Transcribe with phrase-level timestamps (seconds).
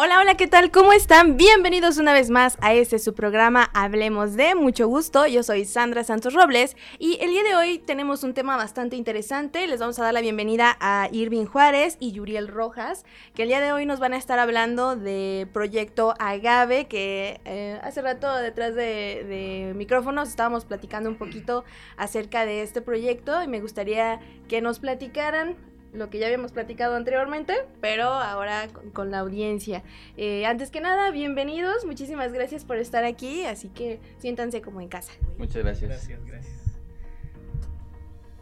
[0.00, 0.70] Hola, hola, ¿qué tal?
[0.70, 1.36] ¿Cómo están?
[1.36, 5.26] Bienvenidos una vez más a este su programa Hablemos de mucho gusto.
[5.26, 9.66] Yo soy Sandra Santos Robles y el día de hoy tenemos un tema bastante interesante.
[9.66, 13.60] Les vamos a dar la bienvenida a Irving Juárez y Yuriel Rojas, que el día
[13.60, 18.76] de hoy nos van a estar hablando de proyecto Agave, que eh, hace rato detrás
[18.76, 21.64] de, de micrófonos estábamos platicando un poquito
[21.96, 25.56] acerca de este proyecto y me gustaría que nos platicaran
[25.98, 29.82] lo que ya habíamos platicado anteriormente, pero ahora con, la audiencia.
[30.16, 34.88] Eh, antes que nada, bienvenidos, muchísimas gracias por estar aquí, así que siéntanse como en
[34.88, 35.12] casa.
[35.38, 35.90] Muchas gracias.
[35.90, 36.78] Gracias, gracias.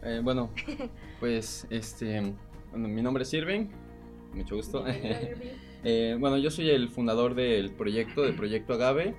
[0.03, 0.51] Eh, bueno,
[1.19, 2.33] pues este,
[2.71, 3.67] bueno, mi nombre es Irving,
[4.33, 4.85] mucho gusto.
[5.83, 9.15] eh, bueno, yo soy el fundador del proyecto, del proyecto Agave.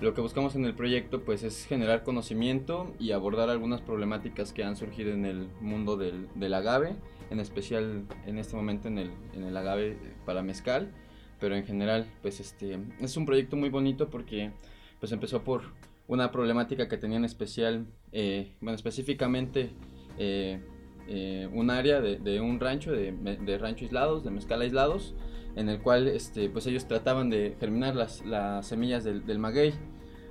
[0.00, 4.64] Lo que buscamos en el proyecto pues es generar conocimiento y abordar algunas problemáticas que
[4.64, 6.96] han surgido en el mundo del, del agave
[7.34, 10.90] en especial en este momento en el, en el agave para mezcal,
[11.38, 14.52] pero en general, pues este, es un proyecto muy bonito porque
[15.00, 15.62] pues empezó por
[16.06, 19.70] una problemática que tenía en especial, eh, bueno, específicamente
[20.18, 20.60] eh,
[21.08, 25.14] eh, un área de, de un rancho, de, de, rancho aislados, de mezcal aislados,
[25.56, 29.74] en el cual este, pues ellos trataban de germinar las, las semillas del, del maguey.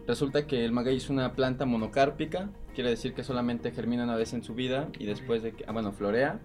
[0.08, 4.34] Resulta que el maguey es una planta monocárpica, quiere decir que solamente germina una vez
[4.34, 6.42] en su vida y después de que, ah, bueno, florea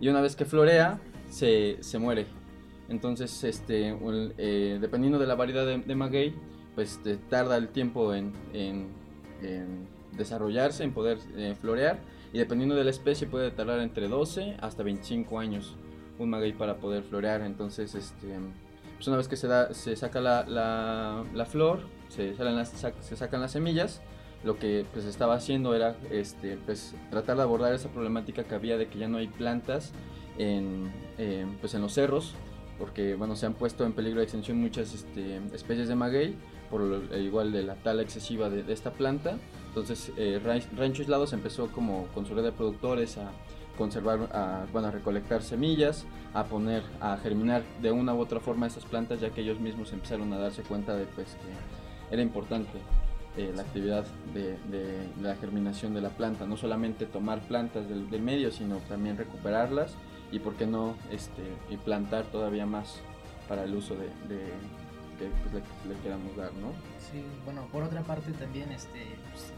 [0.00, 2.26] y una vez que florea se, se muere.
[2.88, 3.94] Entonces, este,
[4.38, 6.34] eh, dependiendo de la variedad de, maguey,
[6.74, 8.88] pues tarda el tiempo en, en,
[10.12, 11.98] desarrollarse, en poder eh, florear
[12.32, 15.76] y dependiendo de la especie puede tardar entre 12 hasta 25 años
[16.18, 17.42] un maguey para poder florear.
[17.42, 18.34] Entonces, este,
[18.96, 22.70] pues una vez que se, da, se saca la, la, la flor, se, salen las,
[22.70, 24.02] se sacan las semillas,
[24.44, 28.76] lo que pues estaba haciendo era este, pues, tratar de abordar esa problemática que había
[28.76, 29.92] de que ya no hay plantas
[30.38, 32.34] en, eh, pues, en los cerros,
[32.78, 36.36] porque bueno, se han puesto en peligro de extinción muchas este, especies de maguey,
[36.70, 39.38] por lo, igual de la tala excesiva de, esta planta.
[39.68, 43.30] Entonces eh, Rancho Aislado se empezó como con su red de productores a
[43.76, 48.66] conservar, a, bueno, a recolectar semillas, a poner, a germinar de una u otra forma
[48.66, 52.78] esas plantas, ya que ellos mismos empezaron a darse cuenta de pues, que era importante
[53.38, 54.04] eh, la actividad
[54.34, 54.58] de,
[55.22, 59.94] la germinación de la planta, no solamente tomar plantas del, medio, sino también recuperarlas
[60.32, 62.96] y por qué no este, y plantar todavía más
[63.48, 64.08] para el uso de,
[65.18, 66.72] que pues, le, queramos dar, ¿no?
[66.98, 69.52] Sí, bueno, por otra parte también, este, pues,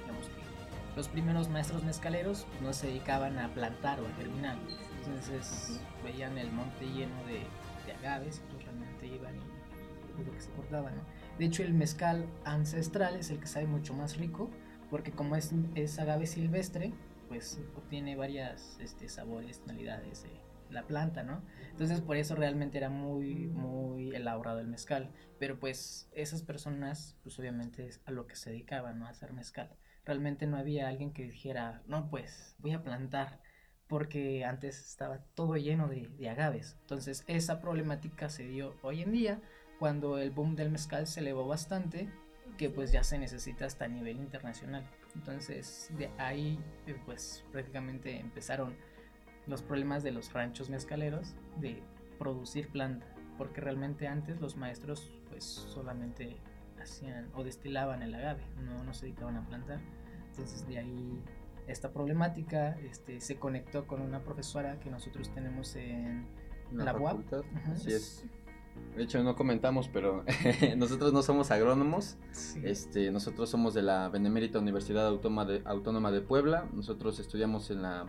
[0.00, 4.56] digamos que los primeros maestros mezcaleros pues, no se dedicaban a plantar o a germinar,
[5.04, 7.42] entonces veían el monte lleno de,
[8.00, 11.02] agaves y pues realmente iban y lo que se cortaba, ¿no?
[11.38, 14.50] De hecho, el mezcal ancestral es el que sabe mucho más rico,
[14.90, 15.52] porque como es,
[15.98, 16.92] agave silvestre,
[17.28, 20.30] pues obtiene varias este, sabores, tonalidades de
[20.70, 21.42] la planta, ¿no?
[21.70, 25.10] Entonces por eso realmente era muy, muy elaborado el mezcal.
[25.38, 29.06] Pero pues esas personas, pues obviamente es a lo que se dedicaban, ¿no?
[29.06, 29.76] A hacer mezcal.
[30.04, 33.40] Realmente no había alguien que dijera, no, pues voy a plantar,
[33.88, 36.76] porque antes estaba todo lleno de agaves.
[36.80, 39.42] Entonces esa problemática se dio hoy en día
[39.78, 42.08] cuando el boom del mezcal se elevó bastante,
[42.56, 44.84] que pues ya se necesita hasta a nivel internacional.
[45.14, 48.74] Entonces de ahí eh, pues prácticamente empezaron
[49.46, 51.82] los problemas de los ranchos mezcaleros de
[52.18, 53.06] producir planta,
[53.38, 56.36] porque realmente antes los maestros pues solamente
[56.80, 59.80] hacían o destilaban el agave, no, no se dedicaban a plantar.
[60.30, 61.22] Entonces de ahí
[61.66, 66.26] esta problemática este, se conectó con una profesora que nosotros tenemos en
[66.72, 67.32] la, UAP.
[67.72, 68.24] Así es.
[68.96, 70.24] De hecho, no comentamos, pero
[70.76, 72.16] nosotros no somos agrónomos.
[72.62, 76.66] Este, nosotros somos de la Benemérita Universidad Autónoma de, Autónoma de Puebla.
[76.72, 78.06] Nosotros estudiamos en la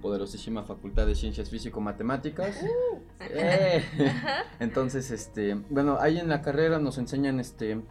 [0.00, 2.62] poderosísima Facultad de Ciencias Físico-Matemáticas.
[2.62, 3.02] Uh.
[3.20, 3.84] Eh.
[4.60, 7.82] Entonces, este, bueno, ahí en la carrera nos enseñan, este,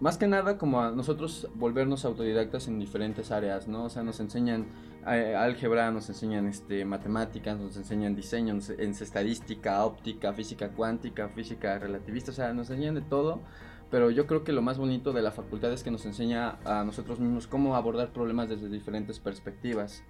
[0.00, 3.84] más que nada como a nosotros volvernos autodidactas en diferentes áreas, ¿no?
[3.84, 4.66] O sea, nos enseñan
[5.04, 11.78] álgebra, nos enseñan este, matemáticas, nos enseñan diseño, nos, en estadística, óptica, física cuántica, física
[11.78, 13.40] relativista, o sea, nos enseñan de todo.
[13.90, 16.84] Pero yo creo que lo más bonito de la facultad es que nos enseña a
[16.84, 20.04] nosotros mismos cómo abordar problemas desde diferentes perspectivas.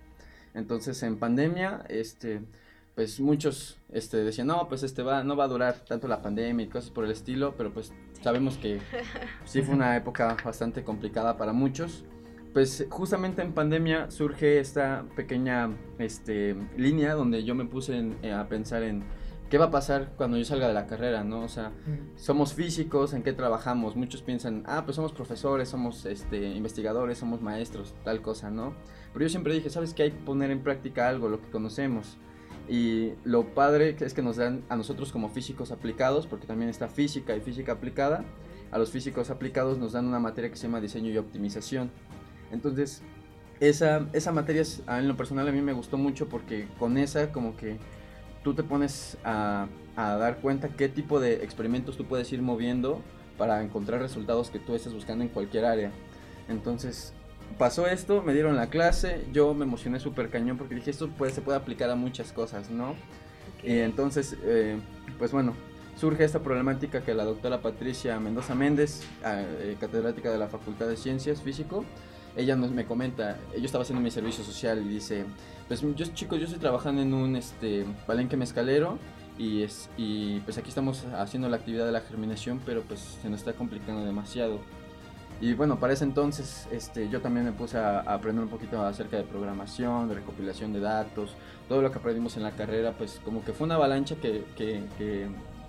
[0.55, 2.43] Entonces, en pandemia, este,
[2.95, 6.67] pues muchos este, decían, no, pues este va, no va a durar tanto la pandemia
[6.67, 7.93] y cosas por el estilo, pero pues
[8.23, 8.81] sabemos que
[9.45, 12.05] sí fue una época bastante complicada para muchos
[12.53, 18.49] pues justamente en pandemia surge esta pequeña este, línea donde yo me puse eh, a
[18.49, 19.05] pensar en
[19.51, 21.43] qué va a pasar cuando yo salga de la carrera, ¿no?
[21.43, 21.73] O sea,
[22.17, 23.97] somos físicos, ¿en qué trabajamos?
[23.97, 28.75] Muchos piensan, ah, pues somos profesores, somos este, investigadores, somos maestros, tal cosa, ¿no?
[29.13, 30.05] Pero yo siempre dije, ¿sabes qué?
[30.05, 32.17] Hay que poner en práctica algo, lo que conocemos.
[32.71, 36.87] Y lo padre es que nos dan a nosotros como físicos aplicados, porque también está
[36.87, 38.25] física y física aplicada,
[38.71, 41.91] a los físicos aplicados nos dan una materia que se llama diseño y optimización.
[42.53, 43.03] Entonces,
[43.59, 47.57] esa, esa materia en lo personal a mí me gustó mucho porque con esa como
[47.57, 47.79] que
[48.45, 49.67] tú te pones a,
[49.97, 53.03] a dar cuenta qué tipo de experimentos tú puedes ir moviendo
[53.37, 55.91] para encontrar resultados que tú estés buscando en cualquier área.
[56.49, 57.15] Entonces,
[57.59, 61.33] pasó esto, me dieron la clase, yo me emocioné súper cañón porque dije, esto puede,
[61.33, 62.95] se puede aplicar a muchas cosas, ¿no?
[63.63, 64.79] Y entonces, eh,
[65.19, 65.55] pues bueno,
[65.97, 70.87] surge esta problemática que la doctora Patricia Mendoza Méndez, ah, eh, catedrática de la Facultad
[70.87, 71.85] de Ciencias Físico,
[72.37, 75.25] ella nos, me comenta, yo estaba haciendo mi servicio social y dice,
[75.69, 78.99] pues yo chicos, yo estoy trabajando en un este, palenque mezcalero
[79.39, 83.29] y, es, y pues aquí estamos haciendo la actividad de la germinación, pero pues se
[83.29, 84.61] nos está complicando demasiado
[85.41, 89.17] y bueno, para ese entonces este, yo también me puse a, aprender un poquito acerca
[89.17, 91.35] de programación, de recopilación de datos,
[91.69, 94.83] todo lo que aprendimos en la carrera, pues como que fue una avalancha que, que,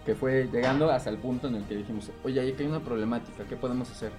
[0.05, 3.45] que, fue llegando hasta el punto en el que dijimos, oye, aquí hay una problemática,
[3.45, 4.11] ¿qué podemos hacer?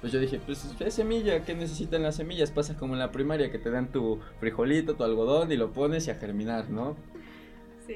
[0.00, 2.52] Pues yo dije, pues es semilla, ¿qué necesitan las semillas?
[2.52, 6.06] Pasa como en la primaria, que te dan tu frijolito, tu algodón y lo pones
[6.06, 6.94] y a germinar, ¿no?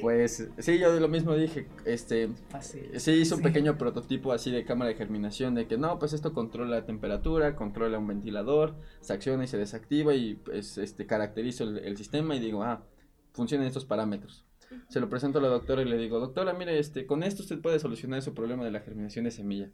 [0.00, 4.90] Pues sí, yo lo mismo dije, este, sí hice un pequeño prototipo así de cámara
[4.90, 9.44] de germinación de que no, pues esto controla la temperatura, controla un ventilador, se acciona
[9.44, 12.84] y se desactiva y pues este caracterizo el, sistema y digo, ah,
[13.32, 14.44] funcionan estos parámetros.
[14.88, 17.60] Se lo presento a la doctora y le digo, doctora, mire, este, con esto usted
[17.60, 19.70] puede solucionar su problema de la germinación de semilla.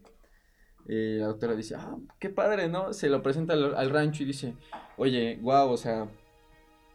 [0.89, 2.93] Y la doctora dice, ah, qué padre, ¿no?
[2.93, 4.55] Se lo presenta al, al rancho y dice,
[4.97, 6.09] oye, wow, o sea,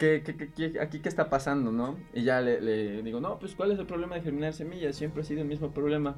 [0.02, 0.24] ¿qué,
[0.56, 1.96] qué, aquí qué está pasando, no?
[2.14, 4.96] Y ya le, digo, no, pues ¿cuál es el problema de germinar semillas?
[4.96, 6.18] Siempre ha sido el mismo problema.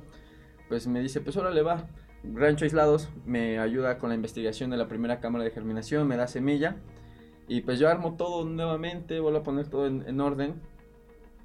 [0.70, 1.88] Pues me dice, pues ahora le va.
[2.24, 6.28] Rancho Aislados me ayuda con la investigación de la primera cámara de germinación, me da
[6.28, 6.78] semilla.
[7.50, 10.62] Y pues yo armo todo nuevamente, vuelvo a poner todo en, orden.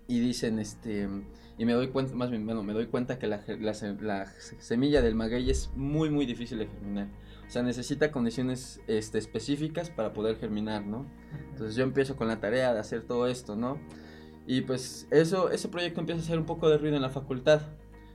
[0.06, 1.08] Y dicen, este,
[1.58, 4.26] y me doy cuenta, más bien, bueno, me doy cuenta que la, la, la
[4.60, 7.08] semilla del maguey es muy, muy difícil de germinar.
[7.48, 11.06] O sea, necesita condiciones este, específicas para poder germinar, ¿no?
[11.50, 13.78] Entonces yo empiezo con la tarea de hacer todo esto, ¿no?
[14.46, 17.62] Y pues eso, ese proyecto empieza a hacer un poco de ruido en la facultad.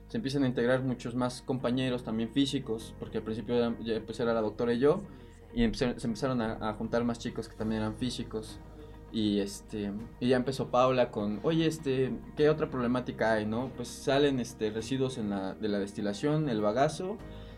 [0.06, 4.26] Se empiezan a integrar muchos más compañeros también físicos, porque al principio ya empecé a
[4.26, 5.02] la doctora y yo,
[5.52, 8.60] y se empezaron a, juntar más chicos que también eran físicos.
[9.12, 13.70] Y, este, y ya empezó Paula con, oye, este, ¿qué otra problemática hay, no?
[13.76, 17.16] Pues salen este, residuos en la, de la destilación, el bagazo,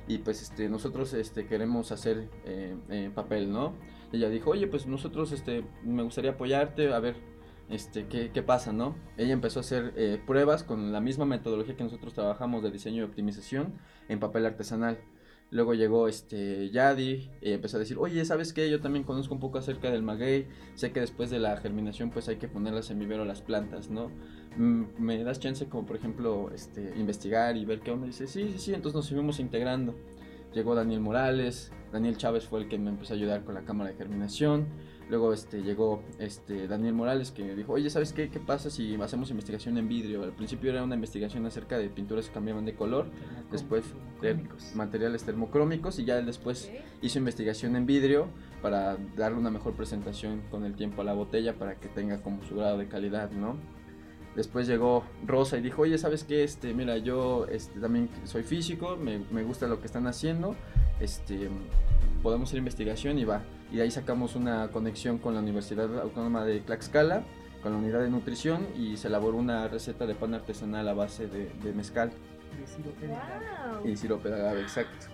[0.08, 3.74] y pues este, nosotros este, queremos hacer eh, eh, papel, ¿no?
[4.12, 7.16] ella dijo, oye, pues nosotros este, me gustaría apoyarte, a ver
[7.68, 8.94] este, qué, qué pasa, ¿no?
[9.16, 13.02] Ella empezó a hacer eh, pruebas con la misma metodología que nosotros trabajamos de diseño
[13.02, 13.74] y optimización
[14.08, 14.98] en papel artesanal.
[15.50, 18.68] Luego llegó este Yadi y empezó a decir, oye, ¿sabes qué?
[18.68, 20.46] Yo también conozco un poco acerca del maguey.
[20.74, 23.88] Sé que después de la germinación pues hay que ponerlas en vivero a las plantas,
[23.88, 24.10] ¿no?
[24.56, 28.06] Mm, ¿Me das chance como por ejemplo este, investigar y ver qué onda?
[28.06, 29.94] dice, sí, sí, sí, entonces nos seguimos integrando.
[30.52, 33.90] Llegó Daniel Morales, Daniel Chávez fue el que me empezó a ayudar con la cámara
[33.90, 34.66] de germinación.
[35.08, 38.28] Luego este, llegó este, Daniel Morales que dijo, oye, ¿sabes qué?
[38.28, 40.24] ¿Qué pasa si hacemos investigación en vidrio?
[40.24, 43.06] Al principio era una investigación acerca de pinturas que cambiaban de color,
[43.52, 43.84] después
[44.20, 44.36] de
[44.74, 46.72] materiales termocrómicos y ya después
[47.02, 48.26] hizo investigación en vidrio
[48.62, 52.42] para darle una mejor presentación con el tiempo a la botella para que tenga como
[52.42, 53.56] su grado de calidad, ¿no?
[54.34, 56.44] Después llegó Rosa y dijo, oye, ¿sabes qué?
[56.44, 60.56] Este, mira, yo este, también soy físico, me, me gusta lo que están haciendo,
[61.00, 61.48] este,
[62.22, 66.44] podemos hacer investigación y va y de ahí sacamos una conexión con la Universidad Autónoma
[66.44, 67.24] de Tlaxcala,
[67.62, 71.26] con la unidad de nutrición y se elaboró una receta de pan artesanal a base
[71.26, 72.12] de, mezcal.
[73.84, 75.06] Y sirope de agave, exacto.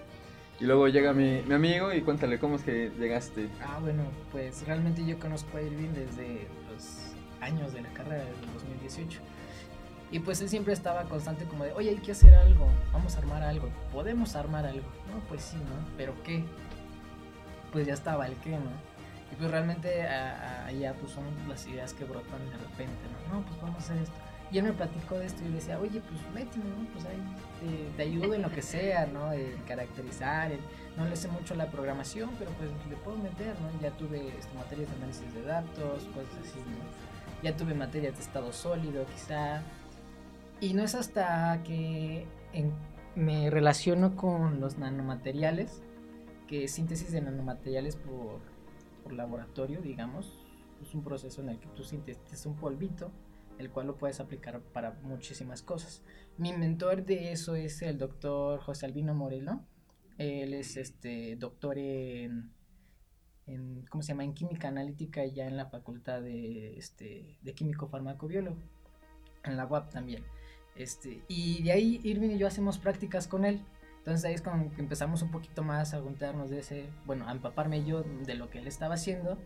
[0.60, 3.48] Y luego llega mi, mi, amigo y cuéntale cómo es que llegaste.
[3.64, 8.52] Ah, bueno, pues realmente yo conozco a Irving desde los años de la carrera, desde
[8.52, 9.20] 2018.
[10.12, 13.18] Y pues él siempre estaba constante como de, oye, hay que hacer algo, vamos a
[13.20, 14.86] armar algo, podemos armar algo.
[15.10, 15.88] No, pues sí, ¿no?
[15.96, 16.44] Pero ¿qué?
[17.72, 18.70] Pues ya estaba el qué, ¿no?
[19.32, 23.38] Y pues realmente allá pues son las ideas que brotan de repente, ¿no?
[23.38, 24.14] No, pues vamos a hacer esto.
[24.50, 26.86] Y él me platicó de esto y decía, oye, pues méteme, ¿no?
[26.92, 29.32] Pues ahí te, ayudo en lo que sea, ¿no?
[29.32, 30.50] El caracterizar,
[30.98, 33.80] no le sé mucho la programación, pero pues le puedo meter, ¿no?
[33.80, 37.42] Ya tuve este, materias de análisis de datos, cosas así, ¿no?
[37.42, 39.62] Ya tuve materias de estado sólido, quizá.
[40.60, 42.26] Y no es hasta que
[43.16, 45.82] me relaciono con los nanomateriales
[46.46, 48.40] que síntesis de nanomateriales por,
[49.02, 50.38] por laboratorio, digamos,
[50.82, 53.10] es un proceso en el que tú sintetizas un polvito,
[53.58, 56.02] el cual lo puedes aplicar para muchísimas cosas.
[56.38, 59.64] Mi mentor de eso es el doctor José Albino Morelo.
[60.18, 62.52] Él es este doctor en,
[63.46, 64.24] en ¿cómo se llama?
[64.24, 68.56] En química analítica ya en la facultad de, este, de químico farmacobiólogo.
[69.44, 70.24] en la UAP también.
[70.74, 73.60] Este, y de ahí Irving y yo hacemos prácticas con él.
[74.02, 77.30] Entonces ahí es como que empezamos un poquito más a juntarnos de ese, bueno, a
[77.30, 79.38] empaparme yo de lo que él estaba haciendo.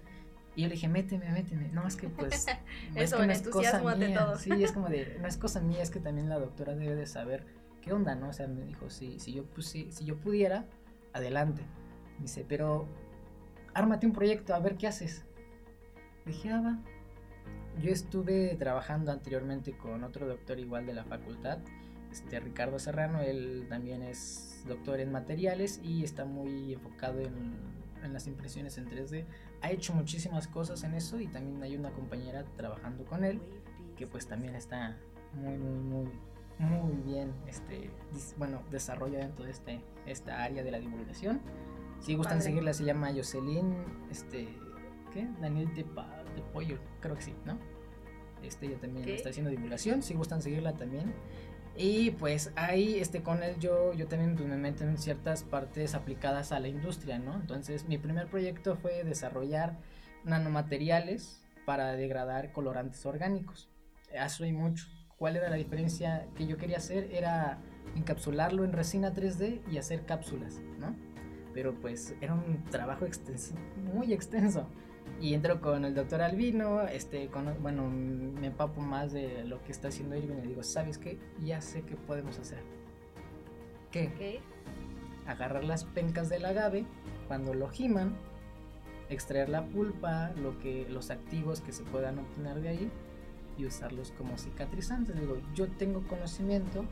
[0.54, 1.68] Y yo le dije, méteme, méteme.
[1.68, 2.46] No, es que pues.
[2.94, 4.18] Eso, es que no cosa mía.
[4.18, 4.38] todo.
[4.38, 7.06] Sí, es como de, no es cosa mía, es que también la doctora debe de
[7.06, 7.44] saber
[7.82, 8.30] qué onda, ¿no?
[8.30, 10.64] O sea, me dijo, si, si, yo, pues, si, si yo pudiera,
[11.12, 11.60] adelante.
[12.18, 12.86] Dice, pero
[13.74, 15.26] ármate un proyecto, a ver qué haces.
[16.24, 16.78] Dije, ah, va.
[17.82, 21.58] Yo estuve trabajando anteriormente con otro doctor igual de la facultad,
[22.16, 27.54] este Ricardo Serrano, él también es doctor en materiales y está muy enfocado en,
[28.02, 29.24] en las impresiones en 3D.
[29.62, 33.40] Ha hecho muchísimas cosas en eso y también hay una compañera trabajando con él
[33.96, 34.96] que pues también está
[35.34, 36.10] muy, muy, muy,
[36.58, 37.90] muy bien, este,
[38.36, 41.40] bueno, desarrolla dentro de este, esta área de la divulgación.
[42.00, 43.74] Si gustan seguirla, se llama Jocelyn,
[44.10, 44.48] este,
[45.12, 45.26] ¿qué?
[45.40, 47.58] Daniel de, de Pollo, creo que sí, ¿no?
[48.42, 51.14] Este, ella también está haciendo divulgación, si gustan seguirla también.
[51.78, 55.94] Y pues ahí este, con él yo, yo también pues, me meto en ciertas partes
[55.94, 57.34] aplicadas a la industria, ¿no?
[57.34, 59.76] Entonces mi primer proyecto fue desarrollar
[60.24, 63.68] nanomateriales para degradar colorantes orgánicos.
[64.10, 64.86] Eso hay mucho.
[65.18, 67.10] ¿Cuál era la diferencia que yo quería hacer?
[67.12, 67.58] Era
[67.94, 70.94] encapsularlo en resina 3D y hacer cápsulas, ¿no?
[71.52, 73.54] Pero pues era un trabajo extenso,
[73.94, 74.66] muy extenso
[75.20, 79.72] y entro con el doctor Albino, este, con, bueno, me empapo más de lo que
[79.72, 81.18] está haciendo Irving y digo, ¿sabes qué?
[81.42, 82.62] Ya sé qué podemos hacer.
[83.90, 84.40] ¿Qué?
[85.26, 86.84] Agarrar las pencas del agave,
[87.28, 88.14] cuando lo giman,
[89.08, 92.90] extraer la pulpa, lo que, los activos que se puedan obtener de ahí
[93.56, 95.18] y usarlos como cicatrizantes.
[95.18, 96.84] Digo, yo tengo conocimiento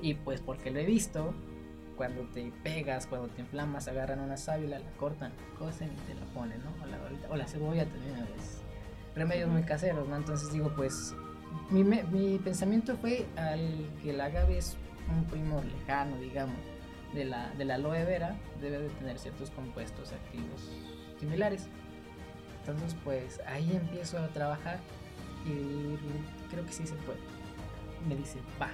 [0.00, 1.34] y pues porque lo he visto,
[1.98, 6.24] cuando te pegas, cuando te inflamas, agarran una sábila, la cortan, cosen y te la
[6.32, 6.70] ponen, ¿no?
[6.82, 8.62] O la, o la cebolla también es
[9.14, 10.16] remedios muy caseros, ¿no?
[10.16, 11.14] Entonces digo, pues
[11.70, 14.76] mi, mi pensamiento fue al que el agave es
[15.10, 16.56] un primo lejano, digamos,
[17.12, 20.70] de la, de la aloe vera, debe de tener ciertos compuestos activos
[21.18, 21.68] similares.
[22.60, 24.78] Entonces, pues ahí empiezo a trabajar
[25.44, 25.96] y
[26.50, 27.18] creo que sí se puede.
[28.06, 28.70] Me dice, va,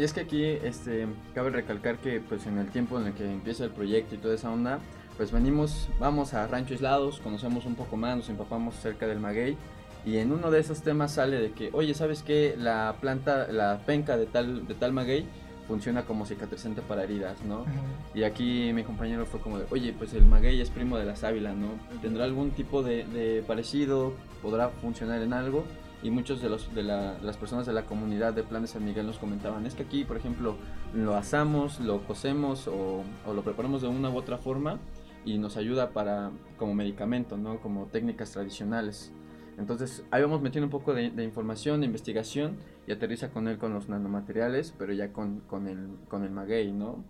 [0.00, 3.30] y es que aquí este, cabe recalcar que pues en el tiempo en el que
[3.30, 4.78] empieza el proyecto y toda esa onda,
[5.18, 9.58] pues venimos, vamos a Rancho Aislados, conocemos un poco más, nos empapamos cerca del maguey
[10.06, 12.54] y en uno de esos temas sale de que, oye, ¿sabes qué?
[12.56, 15.26] La planta, la penca de tal, de tal maguey
[15.68, 17.66] funciona como cicatrizante para heridas, ¿no?
[18.14, 21.14] Y aquí mi compañero fue como de, oye, pues el maguey es primo de la
[21.14, 21.72] sábila, ¿no?
[22.00, 24.14] ¿Tendrá algún tipo de, de parecido?
[24.40, 25.66] ¿Podrá funcionar en algo?
[26.02, 29.06] Y muchos de, los, de, las personas de la comunidad de Plan de San Miguel
[29.06, 30.56] nos comentaban, es que aquí, por ejemplo,
[30.94, 34.78] lo asamos, lo cocemos o, lo preparamos de una u otra forma
[35.24, 37.60] y nos ayuda para como medicamento, ¿no?
[37.60, 39.12] Como técnicas tradicionales.
[39.58, 43.74] Entonces ahí vamos metiendo un poco de, información, de investigación y aterriza con él con
[43.74, 47.04] los nanomateriales, pero ya con, con, el, con el maguey, ¿no?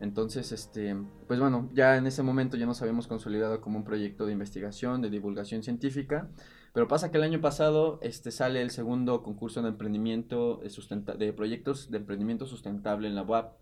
[0.00, 4.26] Entonces, este, pues bueno, ya en ese momento ya nos habíamos consolidado como un proyecto
[4.26, 6.28] de investigación, de divulgación científica
[6.72, 11.32] pero pasa que el año pasado este, sale el segundo concurso de emprendimiento de, de
[11.32, 13.52] proyectos de emprendimiento sustentable en la UAP.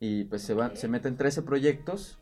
[0.00, 2.18] Y pues se, van, se meten 13 proyectos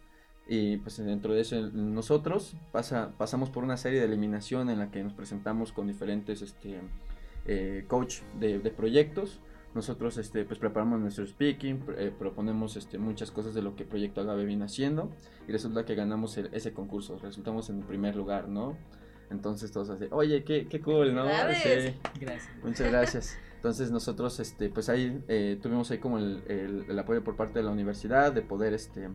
[0.49, 4.90] y pues dentro de eso nosotros pasa, pasamos por una serie de eliminación en la
[4.90, 6.80] que nos presentamos con diferentes este,
[7.47, 9.40] eh, coach de, proyectos.
[9.75, 14.23] Nosotros este, pues preparamos nuestro speaking, eh, proponemos este, muchas cosas de lo que Proyecto
[14.23, 15.11] Agave viene haciendo
[15.47, 18.78] y resulta que ganamos ese concurso, resultamos en primer lugar, ¿no?
[19.30, 21.25] Entonces todos así, oye, qué, qué cool, ¿no?
[21.25, 21.95] Gracias.
[22.62, 23.38] Muchas gracias.
[23.56, 26.42] Entonces nosotros, este, pues ahí eh, tuvimos ahí como el,
[26.88, 29.09] el, apoyo por parte de la universidad de poder, este,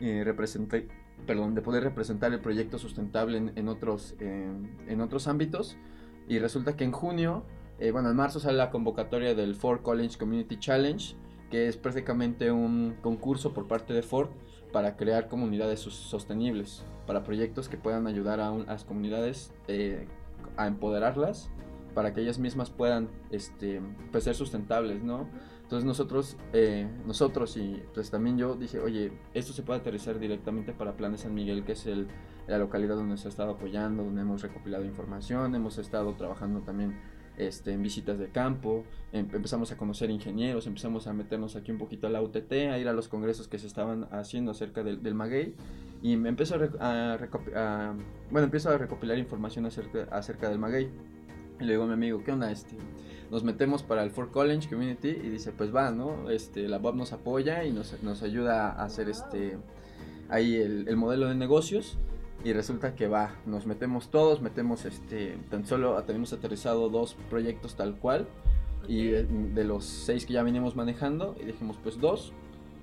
[0.00, 0.84] eh, representar,
[1.26, 5.76] perdón, de poder representar el proyecto sustentable en, en otros, en otros ámbitos.
[6.28, 7.44] Y resulta que en junio,
[7.78, 11.16] eh, bueno, en marzo sale la convocatoria del Ford College Community Challenge,
[11.50, 14.30] que es prácticamente un concurso por parte de Ford
[14.74, 20.08] para crear comunidades sostenibles, para proyectos que puedan ayudar a, las comunidades eh,
[20.56, 21.48] a empoderarlas
[21.94, 25.28] para que ellas mismas puedan este, pues, ser sustentables, ¿no?
[25.62, 30.72] Entonces nosotros, eh, nosotros y pues también yo dije, oye, esto se puede aterrizar directamente
[30.72, 32.08] para Plan de San Miguel, que es el,
[32.48, 37.00] la localidad donde se ha estado apoyando, donde hemos recopilado información, hemos estado trabajando también
[37.36, 41.78] este, en visitas de campo, em, empezamos a conocer ingenieros, empezamos a meternos aquí un
[41.78, 45.02] poquito a la UTT, a ir a los congresos que se estaban haciendo acerca del,
[45.02, 45.54] del maguey
[46.02, 47.96] y me empiezo a,
[48.30, 50.90] bueno, empiezo a recopilar información acerca, acerca del maguey.
[51.60, 52.50] Y le digo a mi amigo, ¿qué onda?
[52.50, 52.76] Este,
[53.30, 56.28] nos metemos para el Fort College Community y dice, pues va, ¿no?
[56.28, 59.56] Este, la Bob nos apoya y nos, nos ayuda a hacer este,
[60.28, 61.96] ahí el, el modelo de negocios
[62.44, 67.74] y resulta que va, nos metemos todos, metemos este, tan solo tenemos aterrizado dos proyectos
[67.74, 68.28] tal cual
[68.86, 72.34] Y de, los seis que ya venimos manejando, y dijimos, pues dos,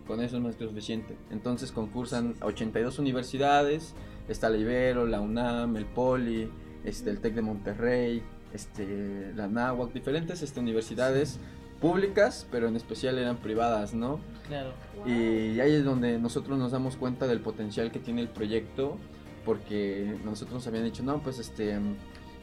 [0.07, 1.15] con eso es más que suficiente.
[1.29, 3.93] Entonces concursan 82 universidades,
[4.27, 6.49] está la Ibero, la UNAM, el Poli,
[6.83, 11.39] este, el TEC de Monterrey, este, la NAWAC, diferentes este, universidades
[11.79, 14.19] públicas, pero en especial eran privadas, ¿no?
[14.47, 14.71] Claro.
[15.05, 18.97] Y ahí es donde nosotros nos damos cuenta del potencial que tiene el proyecto,
[19.45, 21.79] porque nosotros nos habían dicho, no, pues este,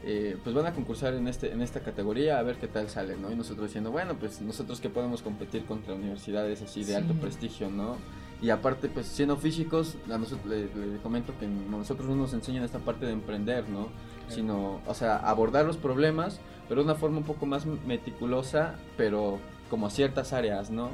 [0.03, 3.17] eh, pues van a concursar en, este, en esta categoría a ver qué tal sale,
[3.17, 3.31] ¿no?
[3.31, 7.69] Y nosotros diciendo, bueno, pues nosotros que podemos competir contra universidades así de alto prestigio,
[7.69, 7.97] ¿no?
[8.41, 12.63] Y aparte, pues siendo físicos, a nosotros le, le comento que nosotros no nos enseñan
[12.63, 13.89] esta parte de emprender, ¿no?
[14.29, 16.39] Sino, o sea, abordar los problemas,
[16.69, 19.39] pero de una forma un poco más meticulosa, pero
[19.69, 20.89] como a ciertas áreas, ¿no?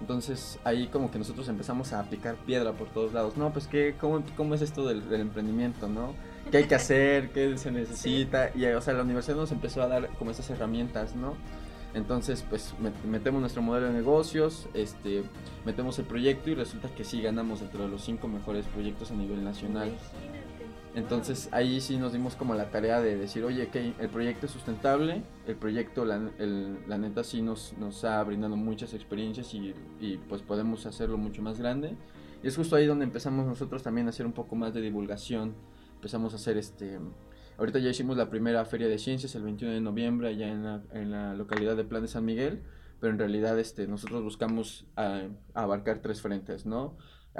[0.00, 3.36] Entonces ahí como que nosotros empezamos a picar piedra por todos lados.
[3.36, 6.14] No, pues ¿qué, cómo, cómo es esto del, del emprendimiento, no?
[6.50, 7.30] ¿Qué hay que hacer?
[7.30, 8.50] ¿Qué se necesita?
[8.54, 11.34] Y o sea, la universidad nos empezó a dar como esas herramientas, ¿no?
[11.92, 15.24] Entonces, pues met- metemos nuestro modelo de negocios, este,
[15.66, 19.14] metemos el proyecto y resulta que sí ganamos dentro de los cinco mejores proyectos a
[19.14, 19.90] nivel nacional.
[20.94, 24.52] Entonces ahí sí nos dimos como la tarea de decir, oye, que el proyecto es
[24.52, 29.72] sustentable, el proyecto la, el- la neta sí nos, nos ha brindado muchas experiencias y,
[30.00, 31.96] y, pues podemos hacerlo mucho más grande.
[32.42, 35.54] Y es justo ahí donde empezamos nosotros también a hacer un poco más de divulgación.
[35.96, 36.98] Empezamos a hacer este...
[37.58, 40.82] Ahorita ya hicimos la primera feria de ciencias el 21 de noviembre allá en la,
[40.92, 42.62] en la localidad de Plan de San Miguel,
[43.00, 46.96] pero en realidad este, nosotros buscamos ah, abarcar tres frentes, ¿no?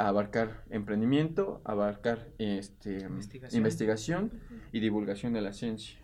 [0.09, 3.59] Abarcar emprendimiento, abarcar este, Investigación.
[3.59, 4.41] investigación
[4.73, 5.99] y divulgación de la ciencia.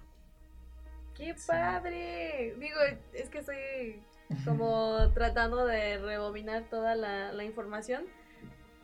[1.14, 2.54] ¡Qué padre!
[2.58, 2.78] Digo,
[3.14, 4.02] es que estoy
[4.44, 8.04] como tratando de rebobinar toda la, la información.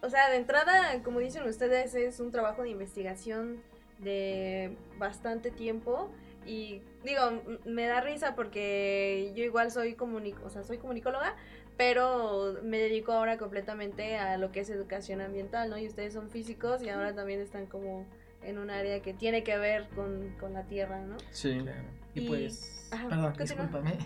[0.00, 3.62] O sea, de entrada, como dicen ustedes, es un trabajo de investigación
[3.98, 6.10] de bastante tiempo.
[6.44, 7.20] Y digo,
[7.64, 11.36] me da risa porque yo igual soy comunic o sea, soy comunicóloga,
[11.76, 15.78] pero me dedico ahora completamente a lo que es educación ambiental, ¿no?
[15.78, 18.06] Y ustedes son físicos y ahora también están como
[18.42, 21.16] en un área que tiene que ver con, con la tierra, ¿no?
[21.30, 21.58] Sí.
[21.62, 21.82] Claro.
[22.14, 23.46] Y, Y- pues, Ajá, perdón, continúa.
[23.64, 23.98] discúlpame.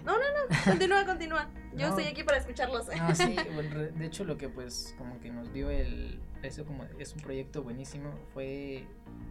[0.65, 1.51] Continúa, continúa.
[1.73, 1.89] Yo No.
[1.89, 2.87] estoy aquí para escucharlos.
[2.87, 6.65] No, sí, bueno, re- de hecho lo que pues como que nos dio el, eso
[6.65, 8.85] como es un proyecto buenísimo fue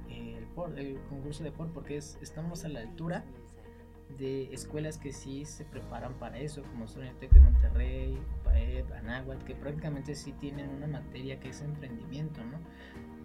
[0.10, 0.46] el
[0.78, 3.24] el concurso de Ford porque es, estamos a la altura
[4.18, 8.92] de escuelas que sí se preparan para eso, como son el TEC de Monterrey, PAEP,
[8.94, 12.60] Anáhuac, que prácticamente sí tienen una materia que es emprendimiento, ¿no?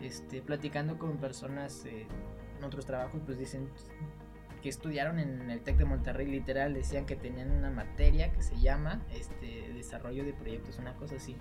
[0.04, 2.06] Este, platicando con personas eh,
[2.58, 3.68] en otros trabajos, pues dicen
[4.62, 8.58] que estudiaron en el TEC de Monterrey, literal, decían que tenían una materia que se
[8.58, 11.36] llama este, desarrollo de proyectos, una cosa así.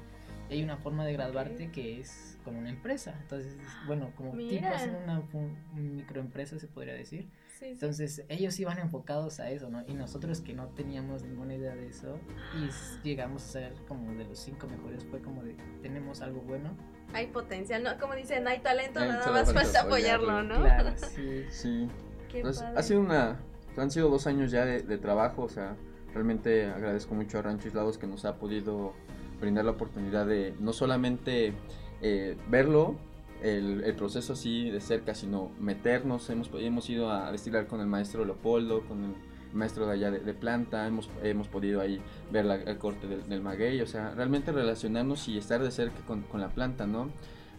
[0.49, 3.15] Y hay una forma de graduarte que es con una empresa.
[3.21, 4.75] Entonces, bueno, como tipo Mira.
[4.75, 7.29] hacen una fu- microempresa, se podría decir.
[7.59, 7.65] Sí.
[7.67, 9.83] Entonces, ellos iban enfocados a eso, ¿no?
[9.85, 12.17] Y nosotros que no teníamos ninguna idea de eso
[12.55, 16.69] y llegamos a ser como de los cinco mejores, fue como de, tenemos algo bueno.
[17.13, 17.97] Hay potencial, ¿no?
[17.99, 20.57] Como dicen, hay talento, Hay nada más falta apoyarlo, apoyarlo.
[20.57, 20.63] ¿no?
[20.63, 21.43] Claro, sí.
[21.49, 21.87] Sí.
[22.29, 22.79] Qué Entonces, padre.
[22.79, 23.39] ha sido una.
[23.75, 25.75] Han sido dos años ya de, de trabajo, o sea,
[26.13, 28.93] realmente agradezco mucho a Rancho Islados que nos ha podido
[29.39, 31.53] brindar la oportunidad de no solamente
[32.01, 32.95] eh, verlo,
[33.43, 36.29] el, el proceso así de cerca, sino meternos.
[36.29, 39.11] Hemos, hemos ido a destilar con el maestro Leopoldo, con el
[39.53, 41.99] maestro de allá de, de planta, hemos, hemos podido ahí
[42.31, 45.99] ver la- el corte del, del maguey, o sea, realmente relacionarnos y estar de cerca
[46.05, 47.09] con, con la planta, ¿no?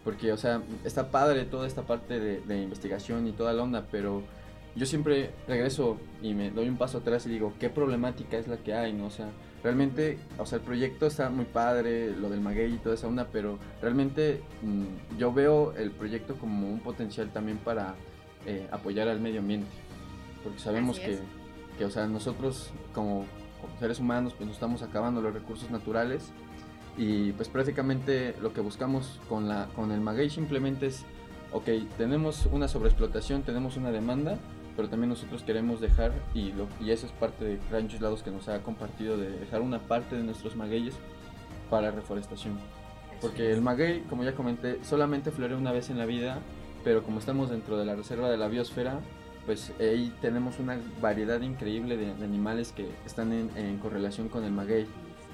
[0.05, 3.87] Porque, o sea, está padre toda esta parte de, de investigación y toda la onda,
[3.91, 4.23] pero
[4.75, 8.55] yo siempre regreso y me doy un paso atrás y digo, ¿qué problemática es la
[8.57, 9.07] que hay, no?
[9.07, 9.27] O sea,
[9.63, 13.27] realmente, o sea, el proyecto está muy padre, lo del maguey y toda esa onda,
[13.31, 17.95] pero realmente mm, yo veo el proyecto como un potencial también para
[18.45, 19.71] eh, apoyar al medio ambiente,
[20.43, 21.19] porque sabemos que,
[21.77, 23.25] que, o sea, nosotros como,
[23.61, 26.31] como seres humanos, pues nos estamos acabando los recursos naturales
[26.97, 31.05] y pues prácticamente lo que buscamos con, la, con el maguey simplemente es,
[31.51, 34.37] ok, tenemos una sobreexplotación, tenemos una demanda,
[34.75, 38.31] pero también nosotros queremos dejar, y, lo, y eso es parte de Ranchos Lados que
[38.31, 40.95] nos ha compartido, de dejar una parte de nuestros magueyes
[41.69, 42.57] para reforestación.
[43.21, 46.39] Porque el maguey, como ya comenté, solamente florea una vez en la vida,
[46.83, 48.99] pero como estamos dentro de la reserva de la biosfera,
[49.45, 54.43] pues ahí tenemos una variedad increíble de, de animales que están en, en correlación con
[54.43, 54.87] el maguey.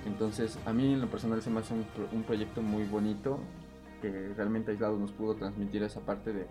[0.06, 3.40] Entonces, a mí en lo personal se me hace un proyecto muy bonito
[4.02, 6.48] que realmente aislado nos pudo transmitir esa parte de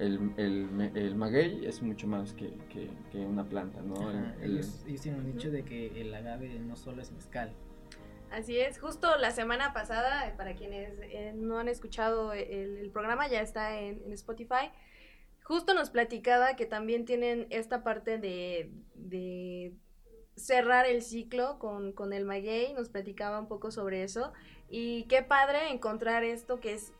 [0.00, 3.94] el, el, el maguey es mucho más que, que- que una planta, ¿no?
[4.08, 7.12] Ajá, El- el- ellos, ellos tienen un dicho de que el agave no solo es
[7.12, 7.52] mezcal.
[8.30, 12.90] Así es, justo la semana pasada, eh, para quienes eh, no han escuchado el, el
[12.90, 14.70] programa, ya está en, en Spotify.
[15.42, 19.72] Justo nos platicaba que también tienen esta parte de, de
[20.36, 24.32] cerrar el ciclo con, con el maguey, nos platicaba un poco sobre eso.
[24.68, 26.92] Y qué padre encontrar esto que es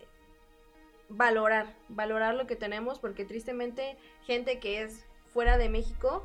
[1.11, 6.25] valorar, valorar lo que tenemos, porque tristemente gente que es fuera de México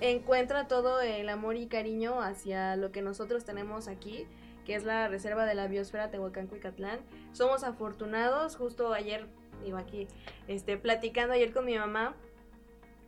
[0.00, 4.26] encuentra todo el amor y cariño hacia lo que nosotros tenemos aquí,
[4.64, 7.00] que es la reserva de la biosfera Tehuacán-Cuicatlán.
[7.32, 9.26] Somos afortunados, justo ayer,
[9.66, 10.06] iba aquí,
[10.46, 12.14] este, platicando ayer con mi mamá,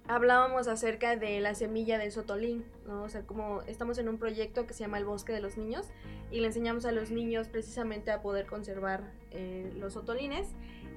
[0.09, 3.05] hablábamos acerca de la semilla del sotolín, ¿no?
[3.05, 5.87] O sea, como estamos en un proyecto que se llama El Bosque de los Niños
[6.33, 10.49] y le enseñamos a los niños precisamente a poder conservar eh, los sotolines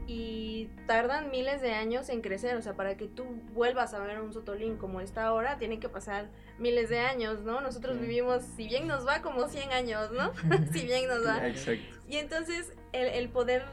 [0.07, 4.19] y tardan miles de años en crecer, o sea, para que tú vuelvas a ver
[4.21, 7.61] un sotolín como está ahora, tiene que pasar miles de años, ¿no?
[7.61, 10.31] Nosotros vivimos, si bien nos va, como 100 años, ¿no?
[10.73, 11.47] si bien nos va.
[11.47, 11.95] Exacto.
[12.07, 13.63] Y entonces el, el poder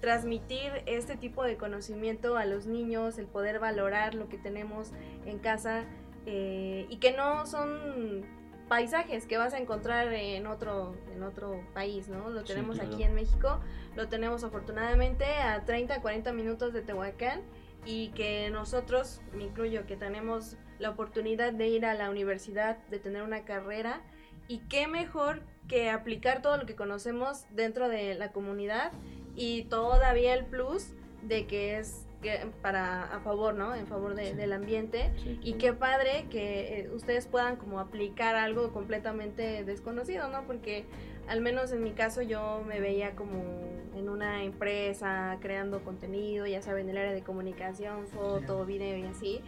[0.00, 4.92] transmitir este tipo de conocimiento a los niños, el poder valorar lo que tenemos
[5.26, 5.84] en casa
[6.26, 8.22] eh, y que no son
[8.68, 12.30] paisajes que vas a encontrar en otro, en otro país, ¿no?
[12.30, 13.60] Lo tenemos aquí en México,
[13.96, 17.40] lo tenemos afortunadamente a 30, 40 minutos de Tehuacán
[17.84, 22.98] y que nosotros, me incluyo, que tenemos la oportunidad de ir a la universidad, de
[22.98, 24.02] tener una carrera
[24.46, 28.92] y qué mejor que aplicar todo lo que conocemos dentro de la comunidad
[29.36, 33.74] y todavía el plus de que es que para a favor, ¿no?
[33.74, 39.64] En favor del ambiente y qué padre que eh, ustedes puedan como aplicar algo completamente
[39.64, 40.44] desconocido, ¿no?
[40.46, 40.84] Porque
[41.28, 43.42] al menos en mi caso yo me veía como
[43.94, 49.04] en una empresa creando contenido, ya saben, en el área de comunicación, foto, video y
[49.04, 49.42] así.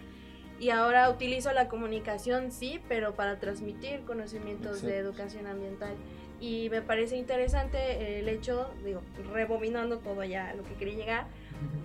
[0.61, 5.94] Y ahora utilizo la comunicación, sí, pero para transmitir conocimientos de educación ambiental.
[6.38, 9.01] Y me parece interesante el hecho, digo,
[9.33, 11.27] rebobinando todo ya lo que quería llegar,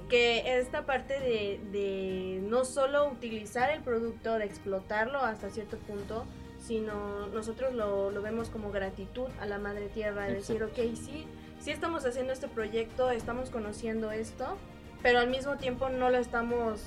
[0.09, 6.25] que esta parte de, de, no solo utilizar el producto, de explotarlo hasta cierto punto,
[6.59, 11.25] sino nosotros lo, lo vemos como gratitud a la madre tierra, de decir, ok, sí,
[11.59, 14.57] sí estamos haciendo este proyecto, estamos conociendo esto,
[15.01, 16.81] pero al mismo tiempo no lo estamos